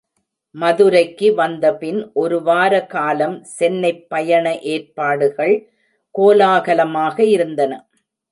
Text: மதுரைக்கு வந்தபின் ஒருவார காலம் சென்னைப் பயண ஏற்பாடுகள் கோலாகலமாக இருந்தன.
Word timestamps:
மதுரைக்கு 0.55 1.27
வந்தபின் 1.33 1.99
ஒருவார 2.13 2.73
காலம் 2.85 3.35
சென்னைப் 3.51 4.01
பயண 4.09 4.45
ஏற்பாடுகள் 4.71 5.53
கோலாகலமாக 6.15 7.17
இருந்தன. 7.25 7.71